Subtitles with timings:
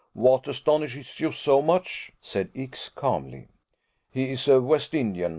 [0.13, 3.49] What astonishes you so much?" said X, calmly.
[4.09, 5.29] "He is a West Indian.